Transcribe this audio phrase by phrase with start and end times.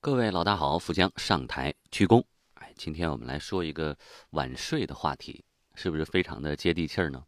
[0.00, 2.22] 各位老大好，富江上台鞠躬。
[2.54, 3.98] 哎，今天我们来说一个
[4.30, 7.20] 晚睡的话题，是不是非常的接地气儿呢？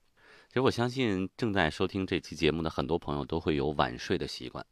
[0.46, 4.64] 其实我相信正在收听这期节目的很多朋友都会有晚睡的习惯，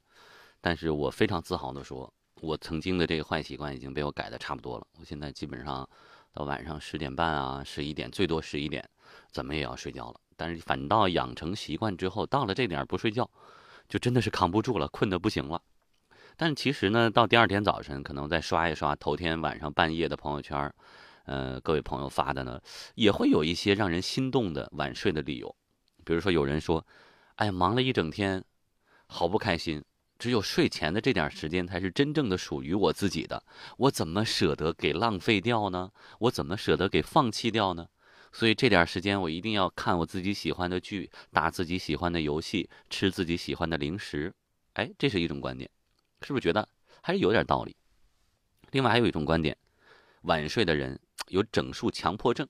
[0.60, 4.86] 但是我非常自豪的说，我曾经的这个坏习惯已经被我改的差不多了。
[5.00, 5.86] 我现在基本上
[6.32, 8.88] 到晚上十点半啊、十一点，最多十一点，
[9.32, 10.20] 怎么也要睡觉了。
[10.36, 13.28] 但是反倒养成习惯之后，到了这点不睡觉，
[13.88, 15.60] 就真的是扛不住了，困得不行了。
[16.40, 20.72] 但其实呢，到第二天早晨，可能再刷一刷头天晚上半夜的朋友圈，
[21.24, 22.60] 呃，各位朋友发的呢，
[22.94, 25.56] 也会有一些让人心动的晚睡的理由。
[26.04, 26.86] 比如说，有人说
[27.34, 28.44] ：“哎，忙了一整天，
[29.08, 29.84] 好不开心，
[30.16, 33.42] 只有睡前的这点时间才是真正的属于我自己的，
[33.76, 35.90] 我怎么舍得给浪费掉呢？
[36.20, 37.88] 我怎么舍得给放弃掉呢？
[38.32, 44.32] 所以这点时间，我一定要看我自己喜欢的剧，打自己喜欢的游戏，吃自己喜欢的零食。”
[44.74, 45.68] 哎，这是一种观点。
[46.22, 46.68] 是不是觉得
[47.00, 47.76] 还是有点道理？
[48.70, 49.56] 另外还有一种观点，
[50.22, 52.46] 晚睡的人有整数强迫症。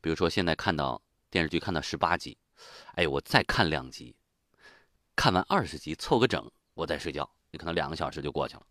[0.00, 2.36] 比如说现在看到电视剧看到十八集，
[2.94, 4.14] 哎，我再看两集，
[5.14, 8.62] 看完二十集凑个整，我再睡觉，你可能两个小时就过去了。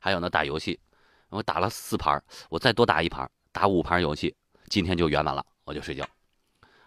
[0.00, 0.80] 还有呢，打游戏，
[1.28, 4.34] 我打了四盘，我再多打一盘，打五盘游戏，
[4.68, 6.08] 今天就圆满了，我就睡觉。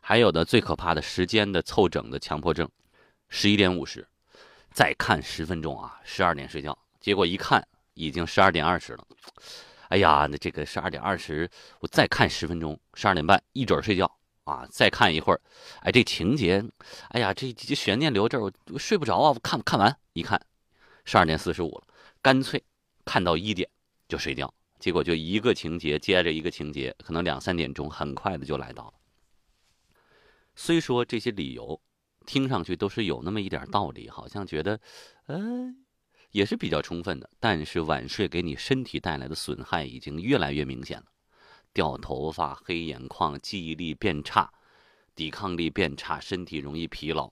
[0.01, 2.69] 还有的最可怕的时间的凑整的强迫症，
[3.29, 4.05] 十一点五十。
[4.73, 9.07] 再看十分钟啊，十二点睡觉，结果一看已经十二点二十了。
[9.89, 11.47] 哎呀，那这个十二点二十，
[11.79, 14.11] 我再看十分钟，十二点半一准睡觉
[14.45, 14.67] 啊！
[14.71, 15.39] 再看一会儿，
[15.81, 16.63] 哎，这情节，
[17.09, 19.29] 哎呀，这这悬念留这儿，我睡不着啊！
[19.29, 20.41] 我看看完一看，
[21.05, 21.83] 十二点四十五了，
[22.23, 22.63] 干脆
[23.05, 23.69] 看到一点
[24.07, 24.51] 就睡觉。
[24.79, 28.93] 结果就一个情节接着一个情节，可能两三点钟很快的就来到了。
[30.55, 31.79] 虽说这些理由。
[32.25, 34.79] 听上去都是有那么一点道理，好像觉得，
[35.27, 35.73] 呃，
[36.31, 37.29] 也是比较充分的。
[37.39, 41.05] 但是晚睡给你身体带来的损害已经越来越明显了，
[41.73, 44.51] 掉头发、黑眼眶、记忆力变差、
[45.15, 47.31] 抵抗力变差、身体容易疲劳，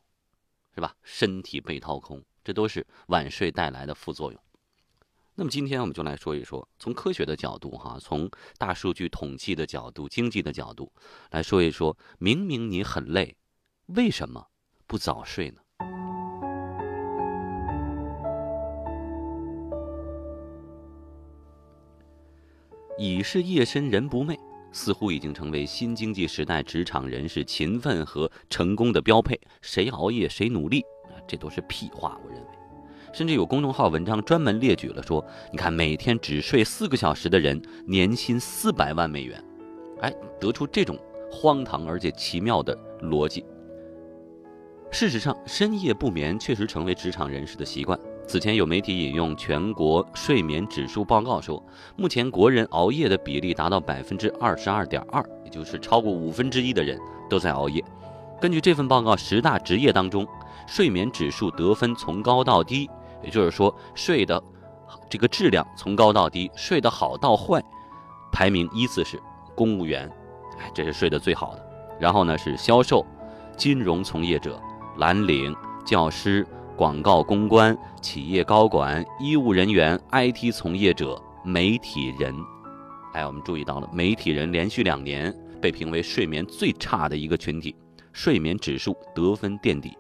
[0.75, 0.95] 是吧？
[1.03, 4.41] 身体被掏空，这都是晚睡带来的副作用。
[5.35, 10.91] 那么今天我们就来说一说，从科学的角度，哈，从大数据统计的角度、经济的角度
[11.31, 13.35] 来说一说，明明你很累，
[13.87, 14.49] 为什么？
[14.91, 15.55] 不早睡呢？
[22.97, 24.37] 已是夜深人不寐，
[24.73, 29.39] 似乎已经成为新经济时代职场人士勤奋和成功的标配。
[29.61, 30.83] 谁熬夜谁努力，
[31.25, 32.19] 这都是屁话。
[32.25, 32.47] 我认为，
[33.13, 39.41] 甚至有公众号文章专门列举了说，你看每天只睡四个小时的人，年薪四百万美元。
[40.01, 40.99] 哎，得出这种
[41.31, 43.45] 荒唐而且奇妙的逻辑。
[44.93, 47.97] 事实上，深夜不眠确实成为职场人士的习惯。
[48.27, 51.63] 此前有媒体引用全国睡眠指数报告说，
[51.95, 56.99] 目前国人熬夜的比例达到百分之二十二点二，也就是超过五分之一的人
[57.29, 57.81] 都在熬夜。
[58.39, 60.27] 根据这份报告，十大职业当中，
[60.67, 62.89] 睡眠指数得分从高到低，
[63.23, 64.43] 也就是说睡的
[65.09, 67.63] 这个质量从高到低，睡得好到坏，
[68.29, 69.17] 排名依次是
[69.55, 70.09] 公务员，
[70.59, 71.65] 哎，这是睡得最好的。
[71.97, 73.05] 然后呢是销售、
[73.55, 74.61] 金融从业者。
[74.97, 82.35] 蓝领、教师、广告公关、企业高管、医务人员、IT 从业者、媒体人，
[83.13, 87.75] 哎，我们注意到了，媒体人连续两年被评为睡眠最差的一个群体，
[88.11, 89.97] 睡眠指数得分垫底。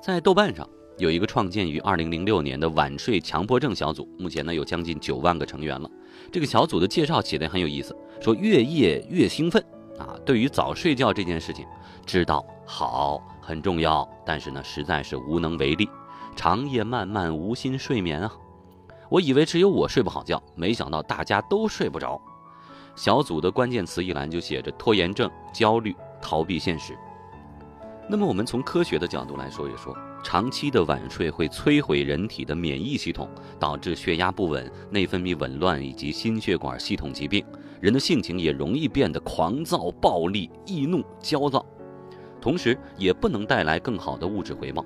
[0.00, 5.90] 在豆瓣上有一个创建于二零零六年的晚睡强迫症小组，目前呢有将近九万个成员了。
[6.32, 9.62] 这个小组的介绍写的很有意思，说越夜越兴奋。
[9.98, 11.66] 啊，对于早睡觉这件事情，
[12.06, 15.88] 知道好很重要，但是呢，实在是无能为力。
[16.36, 18.32] 长夜漫漫，无心睡眠啊！
[19.08, 22.20] 我以为只有我睡不好觉，没想到大家都睡不着。
[22.94, 26.96] 小组的关键词一栏就写着拖延症、焦虑、逃避现实。
[28.08, 29.96] 那么，我们从科学的角度来说一说，
[30.30, 33.26] 长期的晚睡会摧毁人体的免疫系统，
[33.58, 37.42] 导致血压不稳、内分泌紊乱以及心血管系统疾病。
[37.80, 41.64] 人的性情也容易变得狂躁、暴力、易怒、焦躁，
[42.42, 44.84] 同时也不能带来更好的物质回报。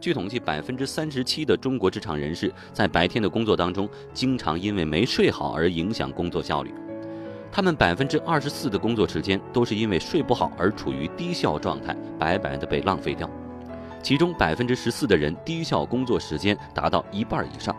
[0.00, 6.72] 据统计，百分之三十七的中国职场人士在白天的工作当中，经常因为没睡好而影响工作效率。
[7.50, 13.28] 他们百分之二十四的工作时间都是因为睡不好而处于低效状态，白白的被浪费掉。
[14.06, 17.74] 其中百分之十四的人低效工作时间达到一半以上。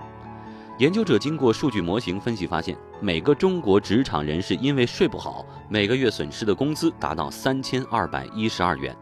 [0.77, 8.93] 研究者经过数据模型分析发现，每个中国职场人士因为睡不好，每个月损失的工资达到三千二百一十二元。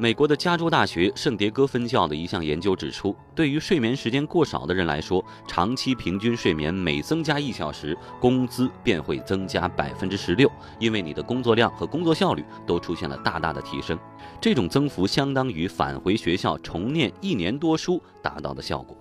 [0.00, 10.48] 美国的加州大学圣迭戈分校的一项研究指出，对于睡眠时间过少的人来说，长期平均睡眠每增加一小时，工资便会增加百分之十六，
[10.78, 13.98] 因为你的工作量和工作效率都出现了大大的提升。
[14.40, 18.96] 这种增幅相当于返回学校重念一年多书达到的效果。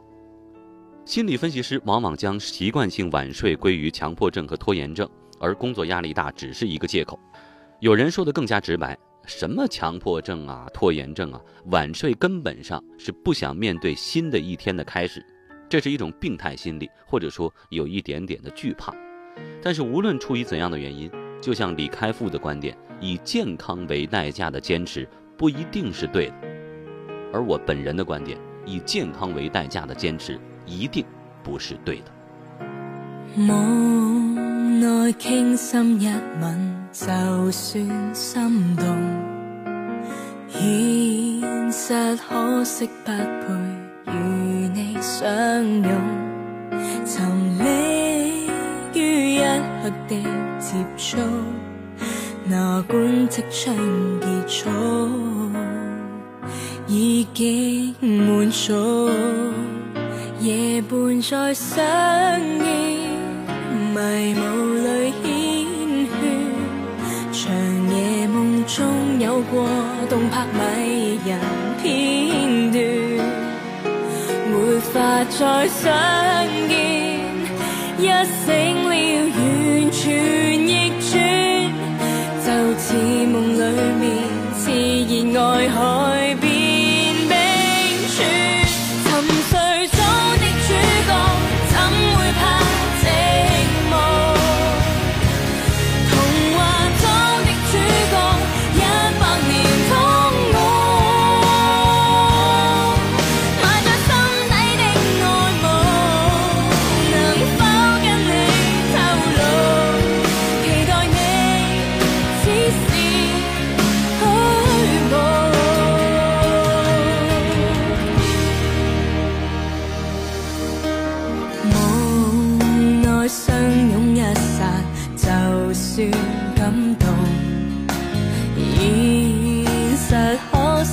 [1.06, 5.08] 心理分析师往往将习惯性晚睡归于强迫症和拖延症，
[5.40, 7.20] 而工作压力大只是一个借口。
[7.82, 8.98] 有人说的更加直白。
[9.28, 15.24] 什么强迫症啊，拖延症啊，晚睡根本上是不想面对新的一天的开始，
[15.68, 18.96] 这是一种病态心理，或者说有一点点的惧怕。
[19.62, 25.06] 但是无论出于怎样的原因，就像李开复的观点，以健康为代价的坚持
[25.38, 26.34] 不一定是对的。
[27.34, 31.06] 而我本人的观点，以健康为代价的坚持一定
[31.44, 32.12] 不是对的。
[33.36, 34.27] 梦
[34.80, 36.08] 内倾心一
[36.42, 36.78] 吻。
[36.92, 38.86] 就算心动，
[40.50, 43.18] 现实可惜不配
[44.08, 44.12] 与
[44.74, 45.92] 你相拥。
[47.06, 47.24] 沉
[47.60, 48.50] 溺
[48.96, 50.16] 于一刻的
[50.58, 51.18] 接触，
[52.46, 53.76] 哪管即将
[54.20, 54.70] 结束，
[56.88, 59.12] 已经满足。
[60.40, 61.84] 夜半再相
[62.42, 63.07] 依，
[63.98, 64.46] 迷雾
[64.76, 64.88] 里
[65.24, 65.26] 缱
[66.14, 66.22] 绻，
[67.34, 67.42] 长
[67.96, 67.98] 夜
[68.28, 68.38] 梦。
[68.68, 68.76] 中
[69.20, 69.66] 有过
[70.10, 71.40] 动魄迷人
[71.82, 71.86] 片
[72.70, 72.76] 段，
[74.52, 74.54] 没
[74.92, 75.86] 法再相
[76.68, 76.72] 见。
[77.98, 78.02] 一
[78.46, 78.46] 醒
[78.84, 78.92] 了，
[79.34, 79.40] 完
[79.90, 79.98] 全
[80.68, 81.10] 逆转，
[82.46, 82.48] 就
[82.78, 82.86] 似
[83.32, 83.58] 梦里
[84.02, 84.04] 面
[84.60, 84.66] 炽
[85.34, 85.80] 热爱海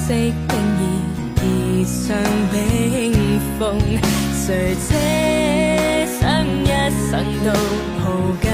[0.06, 0.34] 色定
[0.80, 0.82] 义，
[1.40, 1.42] 而
[1.86, 2.14] 上
[2.52, 2.54] 冰
[3.58, 3.80] 封。
[4.34, 4.92] 谁奢
[6.20, 6.68] 想一
[7.08, 7.10] 生
[7.42, 7.46] 都
[8.00, 8.04] 抱
[8.42, 8.46] 紧，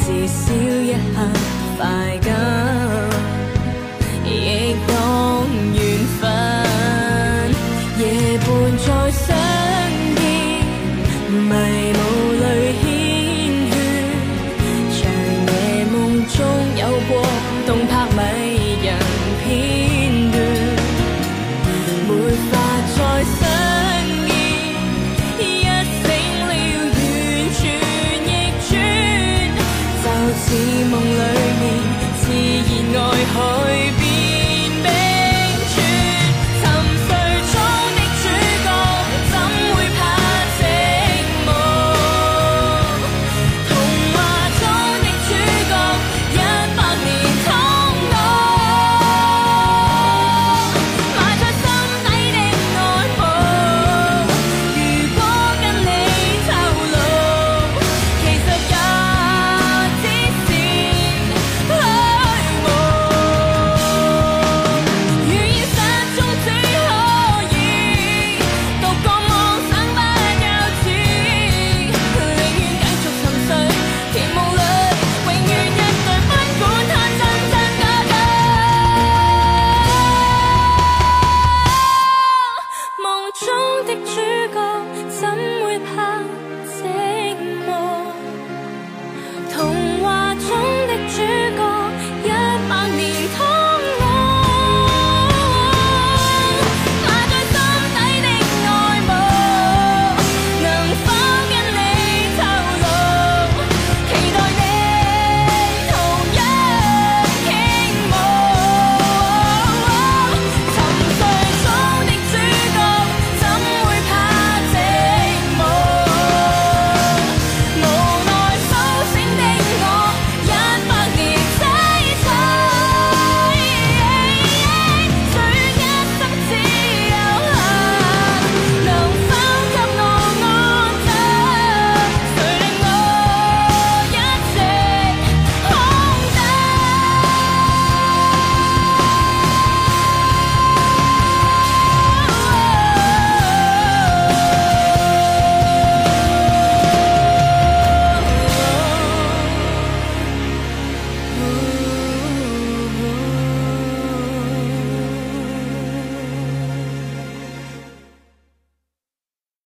[0.00, 1.16] 至少一刻
[1.76, 1.80] 快
[2.22, 2.26] 感，
[4.24, 4.28] 亦
[4.88, 4.90] 当
[5.74, 5.78] 缘
[6.18, 6.20] 分。
[7.98, 8.00] 夜
[8.38, 8.48] 半
[8.78, 9.41] 再相。
[83.52, 84.14] 中的主
[84.54, 85.01] 角。